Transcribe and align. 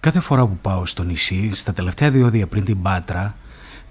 Κάθε 0.00 0.20
φορά 0.20 0.46
που 0.46 0.58
πάω 0.62 0.86
στο 0.86 1.02
νησί, 1.02 1.50
στα 1.52 1.72
τελευταία 1.72 2.10
διόδια 2.10 2.46
πριν 2.46 2.64
την 2.64 2.82
Πάτρα, 2.82 3.36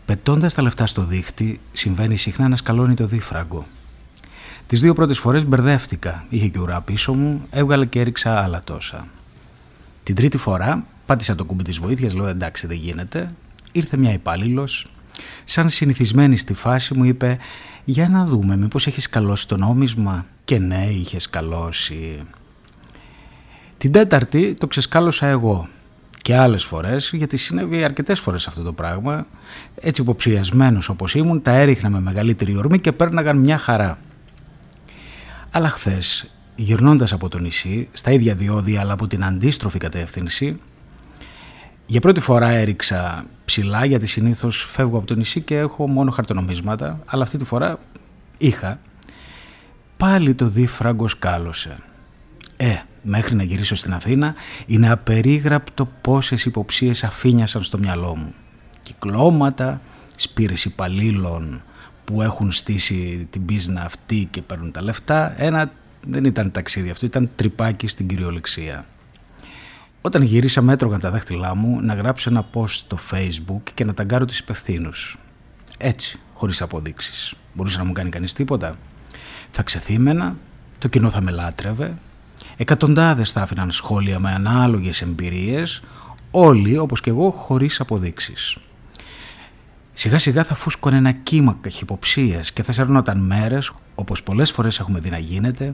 πετώντας 0.05 0.53
τα 0.53 0.61
λεφτά 0.61 0.87
στο 0.87 1.03
δίχτυ, 1.03 1.59
συμβαίνει 1.71 2.15
συχνά 2.15 2.47
να 2.47 2.55
σκαλώνει 2.55 2.93
το 2.93 3.05
δίφραγκο. 3.05 3.65
Τις 4.67 4.81
δύο 4.81 4.93
πρώτες 4.93 5.17
φορές 5.19 5.45
μπερδεύτηκα. 5.45 6.25
Είχε 6.29 6.47
και 6.47 6.59
ουρά 6.59 6.81
πίσω 6.81 7.13
μου, 7.13 7.47
έβγαλε 7.49 7.85
και 7.85 7.99
έριξα 7.99 8.41
άλλα 8.41 8.61
τόσα. 8.63 9.07
Την 10.03 10.15
τρίτη 10.15 10.37
φορά 10.37 10.85
πάτησα 11.05 11.35
το 11.35 11.45
κουμπί 11.45 11.63
της 11.63 11.77
βοήθειας, 11.77 12.13
λέω 12.13 12.27
εντάξει 12.27 12.67
δεν 12.67 12.77
γίνεται. 12.77 13.29
Ήρθε 13.71 13.97
μια 13.97 14.13
υπάλληλος, 14.13 14.91
σαν 15.43 15.69
συνηθισμένη 15.69 16.37
στη 16.37 16.53
φάση 16.53 16.93
μου 16.93 17.03
είπε 17.03 17.37
«Για 17.83 18.09
να 18.09 18.25
δούμε 18.25 18.57
μήπως 18.57 18.87
έχεις 18.87 19.03
σκαλώσει 19.03 19.47
το 19.47 19.57
νόμισμα» 19.57 20.25
και 20.45 20.59
ναι 20.59 20.85
είχε 20.85 21.19
σκαλώσει. 21.19 22.21
Την 23.77 23.91
τέταρτη 23.91 24.53
το 24.53 24.67
ξεσκάλωσα 24.67 25.27
εγώ 25.27 25.67
και 26.21 26.35
άλλες 26.35 26.63
φορές 26.63 27.11
γιατί 27.13 27.37
συνέβη 27.37 27.83
αρκετές 27.83 28.19
φορές 28.19 28.47
αυτό 28.47 28.63
το 28.63 28.73
πράγμα 28.73 29.25
έτσι 29.75 30.01
υποψιασμένος 30.01 30.89
όπως 30.89 31.15
ήμουν 31.15 31.41
τα 31.41 31.51
έριχνα 31.51 31.89
με 31.89 31.99
μεγαλύτερη 31.99 32.55
ορμή 32.55 32.79
και 32.79 32.91
πέρναγαν 32.91 33.37
μια 33.37 33.57
χαρά. 33.57 33.97
Αλλά 35.51 35.69
χθες, 35.69 36.29
γυρνώντας 36.55 37.13
από 37.13 37.29
το 37.29 37.39
νησί, 37.39 37.89
στα 37.93 38.11
ίδια 38.11 38.35
διόδια 38.35 38.81
αλλά 38.81 38.93
από 38.93 39.07
την 39.07 39.23
αντίστροφη 39.23 39.77
κατεύθυνση 39.77 40.59
για 41.85 41.99
πρώτη 41.99 42.19
φορά 42.19 42.49
έριξα 42.49 43.25
ψηλά 43.45 43.85
γιατί 43.85 44.05
συνήθως 44.05 44.65
φεύγω 44.69 44.97
από 44.97 45.07
το 45.07 45.15
νησί 45.15 45.41
και 45.41 45.57
έχω 45.57 45.87
μόνο 45.87 46.11
χαρτονομίσματα 46.11 46.99
αλλά 47.05 47.23
αυτή 47.23 47.37
τη 47.37 47.45
φορά 47.45 47.79
είχα 48.37 48.79
πάλι 49.97 50.33
το 50.33 50.47
δίφραγκο 50.47 51.07
σκάλωσε. 51.07 51.77
Ε, 52.61 52.75
μέχρι 53.01 53.35
να 53.35 53.43
γυρίσω 53.43 53.75
στην 53.75 53.93
Αθήνα 53.93 54.35
είναι 54.65 54.89
απερίγραπτο 54.89 55.85
πόσες 56.01 56.45
υποψίες 56.45 57.03
αφήνιασαν 57.03 57.63
στο 57.63 57.77
μυαλό 57.77 58.15
μου. 58.15 58.33
Κυκλώματα, 58.83 59.81
σπήρες 60.15 60.65
υπαλλήλων 60.65 61.61
που 62.05 62.21
έχουν 62.21 62.51
στήσει 62.51 63.27
την 63.29 63.45
πίσνα 63.45 63.81
αυτή 63.81 64.27
και 64.31 64.41
παίρνουν 64.41 64.71
τα 64.71 64.81
λεφτά. 64.81 65.41
Ένα 65.41 65.71
δεν 66.07 66.25
ήταν 66.25 66.51
ταξίδι 66.51 66.89
αυτό, 66.89 67.05
ήταν 67.05 67.29
τρυπάκι 67.35 67.87
στην 67.87 68.07
κυριολεξία. 68.07 68.85
Όταν 70.01 70.21
γύρισα 70.21 70.61
μέτρωγαν 70.61 70.99
τα 70.99 71.11
δάχτυλά 71.11 71.55
μου 71.55 71.81
να 71.81 71.93
γράψω 71.93 72.29
ένα 72.29 72.45
post 72.53 72.69
στο 72.69 72.97
facebook 73.11 73.61
και 73.73 73.85
να 73.85 73.93
ταγκάρω 73.93 74.25
τους 74.25 74.39
υπευθύνους. 74.39 75.17
Έτσι, 75.77 76.19
χωρίς 76.33 76.61
αποδείξεις. 76.61 77.33
Μπορούσε 77.53 77.77
να 77.77 77.83
μου 77.83 77.91
κάνει 77.91 78.09
κανείς 78.09 78.33
τίποτα. 78.33 78.75
Θα 79.51 79.63
ξεθύμενα, 79.63 80.37
το 80.77 80.87
κοινό 80.87 81.09
θα 81.09 81.21
με 81.21 81.31
λάτρευε, 81.31 81.97
εκατοντάδες 82.61 83.31
θα 83.31 83.41
άφηναν 83.41 83.71
σχόλια 83.71 84.19
με 84.19 84.31
ανάλογες 84.31 85.01
εμπειρίες, 85.01 85.81
όλοι 86.31 86.77
όπως 86.77 87.01
και 87.01 87.09
εγώ 87.09 87.29
χωρίς 87.29 87.79
αποδείξεις. 87.79 88.57
Σιγά 89.93 90.19
σιγά 90.19 90.43
θα 90.43 90.55
φούσκωνε 90.55 90.97
ένα 90.97 91.11
κύμα 91.11 91.57
καχυποψίας 91.61 92.51
και 92.51 92.63
θα 92.63 92.71
σερνόταν 92.71 93.19
μέρες, 93.19 93.71
όπως 93.95 94.23
πολλές 94.23 94.51
φορές 94.51 94.79
έχουμε 94.79 94.99
δει 94.99 95.09
να 95.09 95.17
γίνεται, 95.17 95.73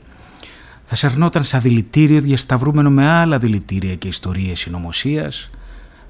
θα 0.84 0.96
σερνόταν 0.96 1.44
σαν 1.44 1.62
δηλητήριο 1.62 2.22
διασταυρούμενο 2.22 2.90
με 2.90 3.08
άλλα 3.08 3.38
δηλητήρια 3.38 3.96
και 3.96 4.08
ιστορίες 4.08 4.60
συνωμοσίας, 4.60 5.50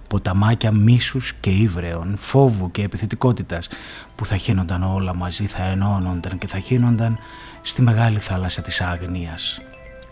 ποταμάκια 0.07 0.71
μίσους 0.71 1.33
και 1.39 1.49
ύβρεων, 1.49 2.15
φόβου 2.17 2.71
και 2.71 2.83
επιθετικότητας 2.83 3.67
που 4.15 4.25
θα 4.25 4.37
χύνονταν 4.37 4.83
όλα 4.83 5.15
μαζί, 5.15 5.45
θα 5.45 5.63
ενώνονταν 5.63 6.37
και 6.37 6.47
θα 6.47 6.59
χύνονταν 6.59 7.17
στη 7.61 7.81
μεγάλη 7.81 8.19
θάλασσα 8.19 8.61
της 8.61 8.81
άγνοιας, 8.81 9.61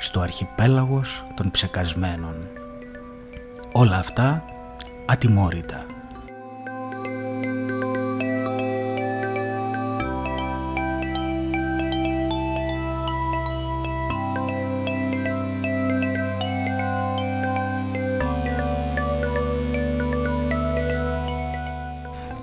στο 0.03 0.19
αρχιπέλαγος 0.19 1.25
των 1.35 1.51
ψεκασμένων. 1.51 2.35
Όλα 3.71 3.97
αυτά 3.97 4.43
ατιμόρυτα. 5.05 5.85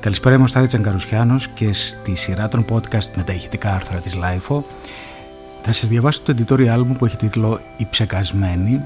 Καλησπέρα, 0.01 0.35
είμαι 0.35 0.45
ο 0.45 0.47
Στάδη 0.47 0.67
Τσαγκαρουσιάνος 0.67 1.49
και 1.49 1.73
στη 1.73 2.15
σειρά 2.15 2.49
των 2.49 2.65
podcast 2.71 3.11
με 3.17 3.23
τα 3.23 3.33
ηχητικά 3.33 3.75
άρθρα 3.75 3.99
της 3.99 4.17
LIFO 4.17 4.63
θα 5.63 5.73
σας 5.73 5.89
διαβάσω 5.89 6.21
το 6.23 6.35
editorial 6.37 6.83
μου 6.87 6.97
που 6.97 7.05
έχει 7.05 7.17
τίτλο 7.17 7.61
«Η 7.77 7.87
ψεκασμένη» 7.91 8.81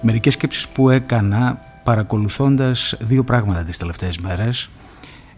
μερικές 0.00 0.32
σκέψεις 0.32 0.68
που 0.68 0.90
έκανα 0.90 1.60
παρακολουθώντας 1.84 2.94
δύο 3.00 3.24
πράγματα 3.24 3.62
τις 3.62 3.78
τελευταίες 3.78 4.18
μέρες. 4.18 4.70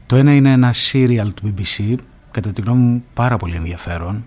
Το 0.07 0.17
ένα 0.17 0.35
είναι 0.35 0.53
ένα 0.53 0.75
serial 0.93 1.29
του 1.35 1.55
BBC, 1.57 1.95
κατά 2.31 2.53
τη 2.53 2.61
γνώμη 2.61 2.83
μου 2.83 3.05
πάρα 3.15 3.37
πολύ 3.37 3.55
ενδιαφέρον, 3.55 4.25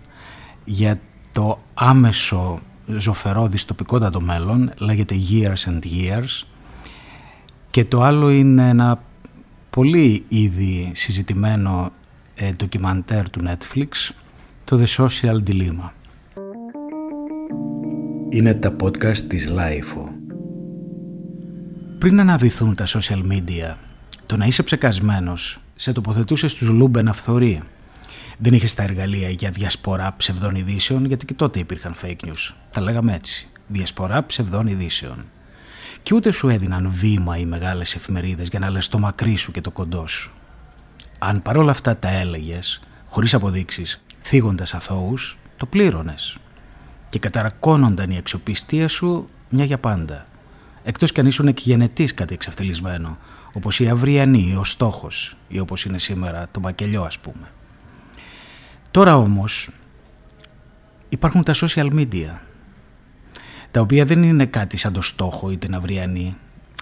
για 0.66 0.96
το 1.32 1.60
άμεσο 1.74 2.60
ζωφερό 2.86 3.48
δυστοπικότατο 3.48 4.22
μέλλον, 4.22 4.72
λέγεται 4.78 5.16
Years 5.32 5.70
and 5.70 5.80
Years, 5.86 6.48
και 7.70 7.86
το 7.86 8.02
άλλο 8.02 8.30
είναι 8.30 8.70
ένα 8.70 9.02
πολύ 9.70 10.26
ήδη 10.28 10.92
συζητημένο 10.94 11.92
ε, 12.36 12.52
ντοκιμαντέρ 12.52 13.30
του 13.30 13.42
Netflix, 13.46 14.14
το 14.64 14.84
The 14.84 15.06
Social 15.06 15.44
Dilemma. 15.48 15.90
Είναι 18.30 18.54
τα 18.54 18.76
podcast 18.84 19.18
της 19.18 19.52
LiFO. 19.52 20.10
Πριν 21.98 22.20
αναδυθούν 22.20 22.76
τα 22.76 22.86
social 22.88 23.22
media, 23.32 23.76
το 24.26 24.38
να 24.38 24.46
είσαι 24.46 24.64
ψεκασμένος 24.64 25.60
σε 25.76 25.92
τοποθετούσε 25.92 26.52
στους 26.52 26.70
λούμπεν 26.70 27.08
αυθωρεί. 27.08 27.62
Δεν 28.38 28.54
είχες 28.54 28.74
τα 28.74 28.84
εργαλεία 28.84 29.30
για 29.30 29.50
διασπορά 29.50 30.14
ψευδών 30.18 30.56
ειδήσεων, 30.56 31.06
γιατί 31.06 31.26
και 31.26 31.34
τότε 31.34 31.60
υπήρχαν 31.60 31.96
fake 32.02 32.26
news. 32.26 32.54
Τα 32.72 32.82
λέγαμε 32.82 33.14
έτσι. 33.14 33.50
Διασπορά 33.68 34.26
ψευδών 34.26 34.68
ειδήσεων. 34.68 35.26
Και 36.04 36.16
ούτε 36.16 36.32
σου 36.32 36.50
έδιναν 36.50 36.92
βήμα 36.94 37.38
οι 37.38 37.46
μεγάλες 37.46 37.96
εφημερίδες 37.96 38.48
για 38.48 38.60
να 38.60 38.70
λες 38.70 38.88
το 38.88 39.00
μακρύ 39.00 39.36
σου 39.36 39.52
και 39.52 39.62
το 39.62 39.72
κοντό 39.72 40.08
σου. 40.08 40.32
Αν 41.20 41.42
παρόλα 41.42 41.72
αυτά 41.72 41.98
τα 41.98 42.10
έλεγες, 42.10 42.80
χωρίς 43.10 43.34
αποδείξεις, 43.34 44.04
θίγοντας 44.22 44.74
αθώους, 44.74 45.38
το 45.58 45.66
πλήρωνες. 45.66 46.38
Και 47.10 47.20
καταρακώνονταν 47.20 48.10
η 48.10 48.18
αξιοπιστία 48.18 48.88
σου 48.88 49.26
μια 49.50 49.66
για 49.66 49.78
πάντα. 49.78 50.26
Εκτός 50.84 51.12
κι 51.12 51.20
αν 51.20 51.26
ήσουν 51.26 51.48
εκγενετής 51.48 52.14
κάτι 52.14 52.34
εξευτελισμένο, 52.34 53.18
όπως 53.54 53.80
η 53.80 53.90
αυριανή, 53.90 54.56
ο 54.56 54.64
στόχος 54.64 55.38
ή 55.48 55.60
όπως 55.60 55.86
είναι 55.86 55.98
σήμερα 55.98 56.48
το 56.52 56.60
μακελιό 56.60 57.04
ας 57.04 57.20
πούμε. 57.20 57.52
Τώρα 58.92 59.18
όμως 59.18 59.70
υπάρχουν 61.10 61.44
τα 61.44 61.54
social 61.54 61.90
media 61.94 62.40
τα 63.72 63.82
οποία 63.82 64.06
δεν 64.06 64.24
είναι 64.24 64.46
κάτι 64.46 64.78
σαν 64.78 64.94
το 64.94 65.02
στόχο 65.02 65.52
ή 65.52 65.58
την 65.58 65.76
αυριανή. 65.76 66.36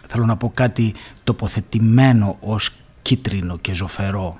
Θέλω 0.08 0.25
να 0.25 0.38
πω 0.38 0.52
κάτι 0.53 0.94
τοποθετημένο 1.24 2.38
ως 2.40 2.69
κίτρινο 3.02 3.58
και 3.58 3.74
ζωφερό. 3.74 4.40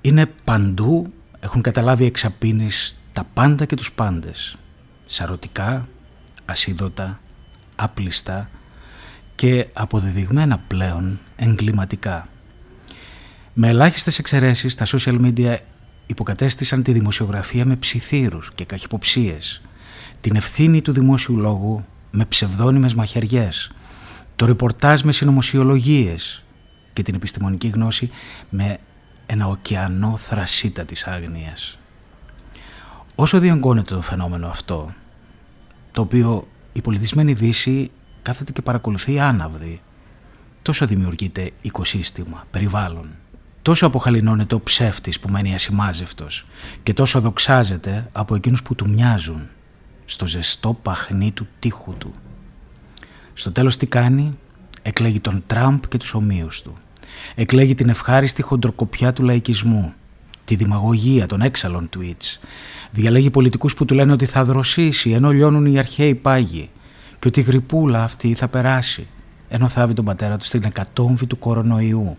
Είναι 0.00 0.26
παντού, 0.44 1.12
έχουν 1.40 1.62
καταλάβει 1.62 2.04
εξαπίνεις 2.04 2.98
τα 3.18 3.26
πάντα 3.34 3.64
και 3.64 3.76
τους 3.76 3.92
πάντες. 3.92 4.56
Σαρωτικά, 5.06 5.88
ασίδωτα, 6.44 7.20
άπλιστα 7.76 8.50
και 9.34 9.66
αποδεδειγμένα 9.72 10.58
πλέον 10.58 11.18
εγκληματικά. 11.36 12.28
Με 13.52 13.68
ελάχιστες 13.68 14.18
εξαιρέσεις 14.18 14.74
τα 14.74 14.86
social 14.86 15.20
media 15.20 15.56
υποκατέστησαν 16.06 16.82
τη 16.82 16.92
δημοσιογραφία 16.92 17.64
με 17.64 17.76
ψιθύρους 17.76 18.52
και 18.54 18.64
καχυποψίες 18.64 19.62
την 20.20 20.36
ευθύνη 20.36 20.82
του 20.82 20.92
δημόσιου 20.92 21.36
λόγου 21.36 21.84
με 22.10 22.24
ψευδόνυμες 22.24 22.94
μαχαιριές, 22.94 23.70
το 24.36 24.46
ρεπορτάζ 24.46 25.00
με 25.00 25.12
συνωμοσιολογίες 25.12 26.44
και 26.92 27.02
την 27.02 27.14
επιστημονική 27.14 27.68
γνώση 27.68 28.10
με 28.50 28.78
ένα 29.26 29.46
ωκεανό 29.46 30.16
θρασίτα 30.16 30.84
της 30.84 31.06
άγνοιας. 31.06 31.78
Όσο 33.20 33.38
διονγκώνεται 33.38 33.94
το 33.94 34.00
φαινόμενο 34.00 34.46
αυτό, 34.46 34.94
το 35.90 36.00
οποίο 36.00 36.48
η 36.72 36.80
πολιτισμένη 36.80 37.32
Δύση 37.32 37.90
κάθεται 38.22 38.52
και 38.52 38.62
παρακολουθεί 38.62 39.20
άναυδη, 39.20 39.80
τόσο 40.62 40.86
δημιουργείται 40.86 41.50
οικοσύστημα, 41.60 42.46
περιβάλλον, 42.50 43.10
τόσο 43.62 43.86
αποχαλινώνεται 43.86 44.54
ο 44.54 44.60
ψεύτης 44.60 45.20
που 45.20 45.28
μένει 45.28 45.54
ασημάζευτος 45.54 46.44
και 46.82 46.92
τόσο 46.92 47.20
δοξάζεται 47.20 48.08
από 48.12 48.34
εκείνους 48.34 48.62
που 48.62 48.74
του 48.74 48.88
μοιάζουν 48.88 49.48
στο 50.04 50.26
ζεστό 50.26 50.74
παχνί 50.74 51.32
του 51.32 51.46
τείχου 51.58 51.94
του. 51.94 52.12
Στο 53.34 53.52
τέλος 53.52 53.76
τι 53.76 53.86
κάνει, 53.86 54.38
εκλέγει 54.82 55.20
τον 55.20 55.42
Τραμπ 55.46 55.82
και 55.88 55.98
τους 55.98 56.14
ομοίους 56.14 56.62
του. 56.62 56.74
Εκλέγει 57.34 57.74
την 57.74 57.88
ευχάριστη 57.88 58.42
χοντροκοπιά 58.42 59.12
του 59.12 59.22
λαϊκισμού, 59.22 59.94
τη 60.48 60.54
δημαγωγία 60.54 61.26
των 61.26 61.40
έξαλλων 61.40 61.88
tweets. 61.96 62.38
Διαλέγει 62.90 63.30
πολιτικούς 63.30 63.74
που 63.74 63.84
του 63.84 63.94
λένε 63.94 64.12
ότι 64.12 64.26
θα 64.26 64.44
δροσίσει 64.44 65.10
ενώ 65.10 65.30
λιώνουν 65.30 65.66
οι 65.66 65.78
αρχαίοι 65.78 66.14
πάγοι 66.14 66.68
και 67.18 67.28
ότι 67.28 67.40
η 67.40 67.42
γρυπούλα 67.42 68.02
αυτή 68.02 68.34
θα 68.34 68.48
περάσει 68.48 69.06
ενώ 69.48 69.68
θάβει 69.68 69.94
τον 69.94 70.04
πατέρα 70.04 70.36
του 70.36 70.44
στην 70.44 70.64
εκατόμβη 70.64 71.26
του 71.26 71.38
κορονοϊού. 71.38 72.16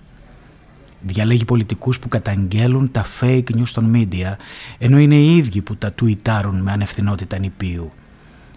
Διαλέγει 1.01 1.45
πολιτικούς 1.45 1.99
που 1.99 2.07
καταγγέλουν 2.07 2.91
τα 2.91 3.05
fake 3.19 3.55
news 3.55 3.69
των 3.73 3.93
media, 3.95 4.35
ενώ 4.77 4.99
είναι 4.99 5.15
οι 5.15 5.37
ίδιοι 5.37 5.61
που 5.61 5.75
τα 5.75 5.91
τουιτάρουν 5.91 6.61
με 6.61 6.71
ανευθυνότητα 6.71 7.39
νηπίου. 7.39 7.91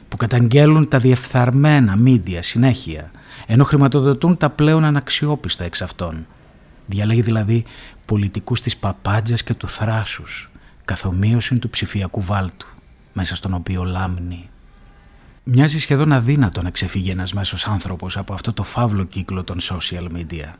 Που 0.09 0.17
καταγγέλουν 0.17 0.89
τα 0.89 0.99
διεφθαρμένα 0.99 1.99
media 2.05 2.39
συνέχεια, 2.41 3.11
ενώ 3.47 3.65
χρηματοδοτούν 3.65 4.37
τα 4.37 4.51
πλέον 4.51 4.85
αναξιόπιστα 4.85 5.65
εξ 5.65 5.83
αυτών. 5.83 6.27
Διαλέγει 6.87 7.23
δηλαδή 7.23 7.64
πολιτικούς 8.05 8.61
της 8.61 8.76
παπάντζας 8.76 9.43
και 9.43 9.55
του 9.55 9.69
θράσους, 9.69 10.50
καθομοίωση 10.84 11.58
του 11.58 11.70
ψηφιακού 11.70 12.23
βάλτου, 12.23 12.67
μέσα 13.12 13.37
στον 13.37 13.55
οποίο 13.55 13.84
λάμνει. 13.84 14.50
Μοιάζει 15.44 15.81
σχεδόν 15.81 16.12
αδύνατο 16.12 16.62
να 16.62 16.70
ξεφύγει 16.70 17.11
ένας 17.11 17.32
μέσος 17.32 17.67
άνθρωπος 17.67 18.17
από 18.17 18.34
αυτό 18.34 18.52
το 18.52 18.62
φαύλο 18.62 19.05
κύκλο 19.05 19.44
των 19.44 19.58
social 19.61 20.06
media. 20.17 20.52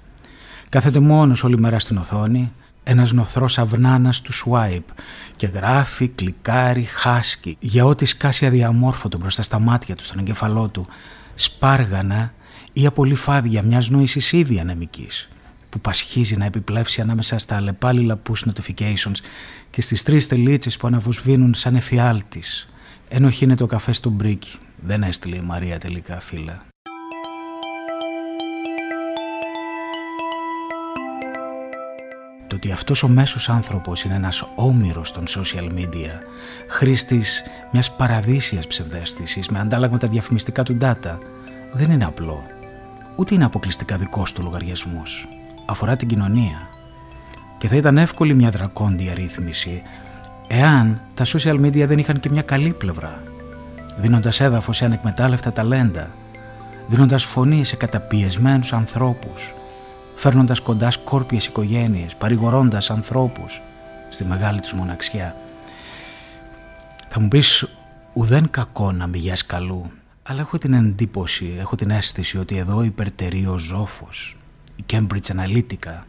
Κάθεται 0.69 0.99
μόνος 0.99 1.45
όλη 1.45 1.59
μέρα 1.59 1.79
στην 1.79 1.97
οθόνη, 1.97 2.53
ένας 2.85 3.13
νοθρός 3.13 3.59
αυνάνας 3.59 4.21
του 4.21 4.33
swipe 4.33 4.95
και 5.37 5.47
γράφει, 5.47 6.09
κλικάρει, 6.09 6.83
χάσκει 6.83 7.57
για 7.61 7.85
ό,τι 7.85 8.05
σκάσει 8.05 8.47
αδιαμόρφωτο 8.47 9.19
μπροστά 9.19 9.43
στα 9.43 9.59
μάτια 9.59 9.97
του, 9.97 10.05
στον 10.05 10.19
εγκεφαλό 10.19 10.69
του, 10.69 10.87
σπάργανα 11.35 12.33
ή 12.73 12.87
απολυφάδια 12.87 13.63
μιας 13.63 13.89
νόησης 13.89 14.33
ήδη 14.33 14.59
ανεμικής 14.59 15.29
που 15.73 15.81
πασχίζει 15.81 16.37
να 16.37 16.45
επιπλέψει 16.45 17.01
ανάμεσα 17.01 17.39
στα 17.39 17.57
αλλεπάλληλα 17.57 18.23
push 18.29 18.51
notifications 18.51 19.17
και 19.71 19.83
στις 19.83 20.03
τρεις 20.03 20.27
τελίτσες 20.29 20.77
που 20.77 20.87
αναβοσβήνουν 20.87 21.55
σαν 21.55 21.77
εφιάλτης 21.77 22.69
ενώ 23.09 23.31
χύνεται 23.31 23.63
ο 23.63 23.67
καφέ 23.67 23.93
στο 23.93 24.11
μπρίκι. 24.11 24.59
Δεν 24.83 25.03
έστειλε 25.03 25.37
η 25.37 25.41
Μαρία 25.41 25.79
τελικά 25.79 26.21
φίλα. 26.21 26.63
Το 32.47 32.57
ότι 32.57 32.73
αυτός 32.73 33.03
ο 33.03 33.09
μέσος 33.09 33.49
άνθρωπος 33.49 34.05
είναι 34.05 34.15
ένας 34.15 34.45
όμοιρος 34.57 35.13
των 35.13 35.25
social 35.27 35.73
media, 35.73 36.15
χρήστης 36.69 37.43
μιας 37.73 37.97
παραδείσιας 37.97 38.67
ψευδέστησης 38.67 39.49
με 39.49 39.59
αντάλλαγμα 39.59 39.99
τα 39.99 40.09
διαφημιστικά 40.09 40.63
του 40.63 40.77
data, 40.81 41.19
δεν 41.73 41.91
είναι 41.91 42.05
απλό. 42.05 42.43
Ούτε 43.17 43.35
είναι 43.35 43.45
αποκλειστικά 43.45 43.97
δικός 43.97 44.33
του 44.33 44.43
λογαριασμός. 44.43 45.29
Αφορά 45.67 45.97
την 45.97 46.09
κοινωνία. 46.09 46.69
Και 47.59 47.69
θα 47.69 47.77
ήταν 47.77 47.99
εύκολη 47.99 48.35
μια 48.35 48.51
δρακόντια 48.51 49.15
ρύθμιση 49.15 49.83
εάν 50.49 51.01
τα 51.15 51.25
social 51.25 51.61
media 51.61 51.87
δεν 51.87 51.99
είχαν 51.99 52.21
και 52.21 52.31
μια 52.31 52.43
καλή 52.43 52.73
πλευρά, 52.73 53.23
δίνοντας 53.97 54.41
έδαφος 54.41 54.77
σε 54.77 54.85
ανεκμετάλλευτα 54.85 55.53
ταλέντα, 55.53 56.11
δίνοντας 56.89 57.25
φωνή 57.25 57.65
σε 57.65 57.77
καταπιεσμένους 57.77 58.73
ανθρώπους, 58.73 59.53
φέρνοντας 60.17 60.61
κοντά 60.61 60.91
σκόρπιες 60.91 61.47
οικογένειες, 61.47 62.15
παρηγορώντας 62.15 62.91
ανθρώπους 62.91 63.61
στη 64.11 64.25
μεγάλη 64.25 64.61
τους 64.61 64.73
μοναξιά. 64.73 65.35
Θα 67.09 67.21
μου 67.21 67.29
πεις 67.29 67.67
ουδέν 68.13 68.51
κακό 68.51 68.93
να 68.93 69.07
μηγιάς 69.07 69.47
καλού, 69.47 69.91
αλλά 70.23 70.41
έχω 70.41 70.59
την 70.59 70.73
εντύπωση, 70.73 71.57
έχω 71.59 71.77
την 71.77 71.91
αίσθηση 71.91 72.39
ότι 72.39 72.57
εδώ 72.57 72.83
υπερτερεί 72.83 73.47
ο 73.47 73.59
ζώφος, 73.59 74.37
η 74.83 74.85
Cambridge 74.93 75.33
Analytica, 75.37 76.03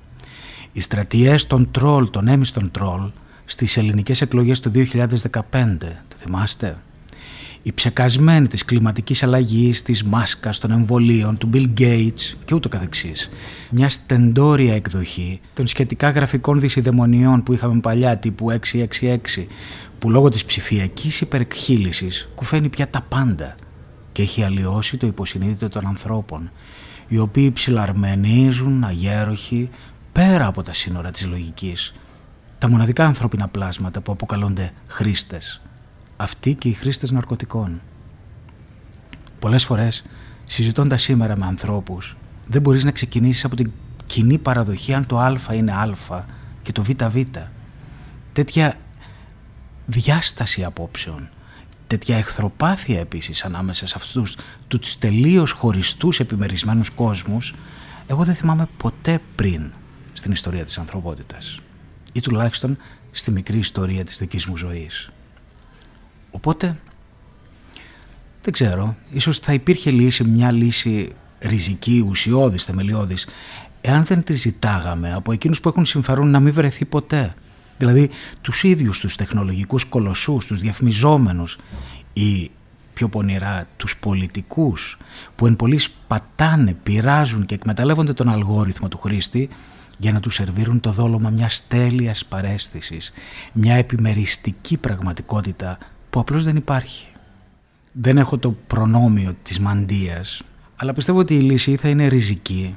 οι 0.72 0.82
στρατιές 0.82 1.48
των 1.48 1.72
τρόλ, 1.72 2.10
των 2.10 2.28
έμιστων 2.28 2.72
τρόλ, 2.72 3.12
στις 3.46 3.78
ελληνικές 3.78 4.22
εκλογές 4.22 4.60
του 4.60 4.70
2015, 4.70 6.02
το 6.08 6.16
θυμάστε; 6.18 6.78
Οι 7.62 7.74
ψεκασμένοι 7.74 8.48
της 8.48 8.66
κλιματικής 8.66 9.24
αλλαγής, 9.24 9.82
της 9.82 10.04
μάσκας, 10.04 10.60
των 10.60 10.72
εμβολίων, 10.72 11.38
του 11.38 11.50
Bill 11.54 11.68
Gates 11.80 12.36
και 12.46 12.56
ούτω 12.56 12.70
καθεξής. 12.70 13.30
Μια 13.70 13.90
στεντόρια 13.90 14.76
εκδοχή 14.76 15.40
των 15.54 15.68
σχετικά 15.68 16.10
γραφικών 16.10 16.60
δυσιδαιμονιών 16.60 17.44
που 17.44 17.54
είχαμε 17.54 17.80
παλιά 17.80 18.18
τύπου 18.18 18.52
666 18.52 19.48
που 20.00 20.10
λόγω 20.10 20.30
της 20.30 20.46
ψηφιακής 20.46 21.22
υπερεκχύλησης 21.22 22.28
κουφαίνει 22.36 22.70
πια 22.70 22.90
τα 22.90 23.02
πάντα 23.10 23.56
και 24.12 24.22
έχει 24.22 24.44
αλλοιώσει 24.44 24.98
το 24.98 25.08
υποσυνείδητο 25.08 25.70
των 25.70 25.88
ανθρώπων 25.88 26.52
οι 27.08 27.18
οποίοι 27.18 27.52
ψηλαρμενίζουν 27.52 28.84
αγέροχοι 28.84 29.70
πέρα 30.12 30.46
από 30.46 30.64
τα 30.64 30.74
σύνορα 30.74 31.12
της 31.12 31.26
λογικής 31.26 31.94
τα 32.64 32.70
μοναδικά 32.70 33.06
ανθρώπινα 33.06 33.48
πλάσματα 33.48 34.02
που 34.02 34.12
αποκαλούνται 34.12 34.72
χρήστες. 34.88 35.62
Αυτοί 36.18 36.54
και 36.54 36.68
οι 36.68 36.74
χρήστες 36.74 37.12
ναρκωτικών. 37.12 37.82
Πολλές 39.40 39.66
φορές, 39.66 40.06
συζητώντας 40.46 41.02
σήμερα 41.02 41.38
με 41.38 41.46
ανθρώπους, 41.46 42.16
δεν 42.48 42.62
μπορείς 42.62 42.84
να 42.84 42.92
ξεκινήσεις 42.92 43.46
από 43.46 43.56
την 43.56 43.72
κοινή 44.06 44.38
παραδοχή 44.38 44.94
αν 44.94 45.06
το 45.06 45.20
α 45.20 45.54
είναι 45.54 45.72
α 45.72 46.26
και 46.62 46.72
το 46.72 46.84
β 46.84 46.90
β. 47.10 47.16
Τέτοια 48.34 48.78
διάσταση 49.86 50.64
απόψεων, 50.64 51.30
τέτοια 51.98 52.18
εχθροπάθεια 52.18 53.00
επίσης 53.00 53.44
ανάμεσα 53.44 53.88
σε 53.88 53.94
αυτούς 53.98 54.36
τους 54.68 54.98
τελείως 54.98 55.52
χωριστούς 55.52 56.20
επιμερισμένους 56.20 56.90
κόσμους, 56.90 57.54
εγώ 58.08 58.24
δεν 58.24 58.36
θυμάμαι 58.36 58.68
ποτέ 58.78 59.22
πριν 59.36 59.72
στην 60.14 60.32
ιστορία 60.32 60.64
της 60.64 60.78
ανθρωπότητας 60.78 61.60
ή 62.14 62.22
τουλάχιστον 62.22 62.78
στη 63.12 63.32
μικρή 63.32 63.58
ιστορία 63.58 64.04
της 64.04 64.18
δικής 64.18 64.46
μου 64.46 64.58
ζωής. 64.58 65.10
Οπότε, 66.32 66.80
δεν 68.42 68.54
ξέρω, 68.54 68.96
ίσως 69.10 69.40
θα 69.40 69.54
υπήρχε 69.54 69.92
λύση, 69.92 70.24
μια 70.24 70.52
λύση 70.52 71.14
ριζική, 71.40 72.06
ουσιώδης, 72.08 72.64
θεμελιώδης, 72.66 73.28
εάν 73.82 74.06
δεν 74.06 74.24
τη 74.24 74.34
ζητάγαμε 74.34 75.14
από 75.14 75.32
εκείνους 75.32 75.60
που 75.60 75.70
έχουν 75.70 75.86
συμφέρον 75.86 76.30
να 76.30 76.40
μην 76.40 76.54
βρεθεί 76.54 76.86
ποτέ. 76.86 77.34
Δηλαδή, 77.78 78.10
τους 78.42 78.64
ίδιους 78.64 79.00
τους 79.00 79.16
τεχνολογικούς 79.16 79.86
κολοσσούς, 79.86 80.48
τους 80.48 80.60
διαφημιζόμενους 80.60 81.58
ή 82.14 82.52
πιο 82.94 83.10
πονηρά 83.10 83.68
τους 83.78 83.98
πολιτικούς 83.98 84.98
που 85.36 85.48
εν 85.48 85.56
πολλής 85.56 85.90
πατάνε, 86.08 86.74
πειράζουν 86.74 87.46
και 87.46 87.56
εκμεταλλεύονται 87.56 88.14
τον 88.14 88.30
αλγόριθμο 88.30 88.88
του 88.88 88.98
χρήστη 88.98 89.50
για 89.98 90.12
να 90.12 90.20
τους 90.20 90.34
σερβίρουν 90.34 90.80
το 90.80 90.92
δόλωμα 90.92 91.30
μιας 91.30 91.68
τέλειας 91.68 92.26
παρέστησης, 92.26 93.12
μια 93.54 93.76
επιμεριστική 93.76 94.78
πραγματικότητα 94.78 95.78
που 96.10 96.20
απλώς 96.20 96.44
δεν 96.44 96.56
υπάρχει. 96.56 97.08
Δεν 97.92 98.18
έχω 98.18 98.38
το 98.38 98.52
προνόμιο 98.52 99.36
της 99.44 99.60
μαντίας, 99.60 100.42
αλλά 100.76 100.94
πιστεύω 100.94 101.20
ότι 101.20 101.36
η 101.36 101.40
λύση 101.40 101.76
θα 101.76 101.90
είναι 101.90 102.08
ριζική, 102.08 102.76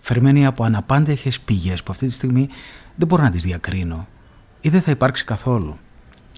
φερμένη 0.00 0.46
από 0.46 0.64
αναπάντεχες 0.64 1.40
πηγές 1.40 1.82
που 1.82 1.92
αυτή 1.92 2.06
τη 2.06 2.12
στιγμή 2.12 2.48
δεν 2.96 3.08
μπορώ 3.08 3.22
να 3.22 3.30
τις 3.30 3.42
διακρίνω 3.42 4.06
ή 4.66 4.68
δεν 4.68 4.82
θα 4.82 4.90
υπάρξει 4.90 5.24
καθόλου. 5.24 5.76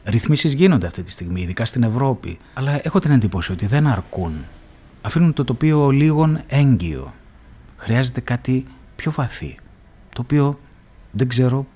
Ρυθμίσεις 0.05 0.53
γίνονται 0.53 0.87
αυτή 0.87 1.03
τη 1.03 1.11
στιγμή, 1.11 1.41
ειδικά 1.41 1.65
στην 1.65 1.83
Ευρώπη, 1.83 2.39
αλλά 2.55 2.81
έχω 2.87 2.99
την 2.99 3.11
εντύπωση 3.11 3.53
ότι 3.53 3.67
δεν 3.67 3.87
αρκούν. 3.87 4.45
Αφήνουν 5.03 5.33
το 5.33 5.45
τοπίο 5.45 5.91
λίγων 5.91 6.43
έγκυο. 6.47 7.15
Χρειάζεται 7.77 8.21
κάτι 8.21 8.67
πιο 8.97 9.11
βαθύ 9.11 9.57
το 10.15 10.21
οποίο 10.21 10.61
δεν 11.11 11.29
ξέρω 11.29 11.67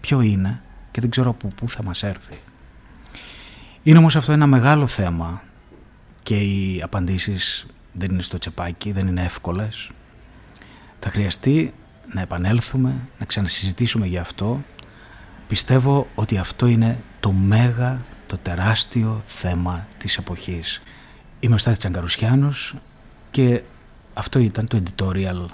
ποιο 0.00 0.20
είναι 0.20 0.62
και 0.90 1.00
δεν 1.00 1.10
ξέρω 1.10 1.30
από 1.30 1.48
πού 1.48 1.68
θα 1.68 1.82
μας 1.82 2.02
έρθει. 2.02 2.38
Είναι 3.82 3.98
όμως 3.98 4.16
αυτό 4.16 4.32
ένα 4.32 4.46
μεγάλο 4.46 4.86
θέμα 4.86 5.42
και 6.22 6.36
οι 6.36 6.80
απαντήσεις 6.82 7.66
δεν 7.92 8.10
είναι 8.10 8.22
στο 8.22 8.38
τσεπάκι, 8.38 8.92
δεν 8.92 9.06
είναι 9.06 9.22
εύκολες. 9.22 9.90
Θα 11.00 11.10
χρειαστεί 11.10 11.72
να 12.12 12.20
επανέλθουμε, 12.20 12.94
να 13.18 13.26
ξανασυζητήσουμε 13.26 14.06
για 14.06 14.20
αυτό. 14.20 14.60
Πιστεύω 15.48 16.06
ότι 16.14 16.36
αυτό 16.36 16.66
είναι 16.66 17.02
το 17.20 17.32
μέγα, 17.32 18.00
το 18.26 18.38
τεράστιο 18.42 19.22
θέμα 19.26 19.86
της 19.98 20.16
εποχής. 20.16 20.80
Είμαι 21.40 21.54
ο 21.54 21.58
Στάθης 21.58 21.78
Τσαγκαρουσιάνος 21.78 22.74
και 23.30 23.62
αυτό 24.14 24.38
ήταν 24.38 24.68
το 24.68 24.82
editorial 24.82 25.46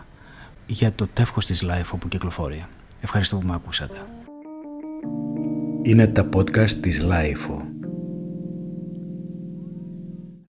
για 0.66 0.92
το 0.92 1.06
τεύχος 1.06 1.47
της 1.47 1.64
Life 1.66 1.99
που 2.00 2.09
κυκλοφορεί. 2.09 2.64
Ευχαριστώ 3.00 3.37
που 3.37 3.47
με 3.47 3.54
ακούσατε. 3.54 4.04
Είναι 5.82 6.06
τα 6.06 6.28
podcast 6.35 6.70
της 6.70 7.04
Life 7.04 7.69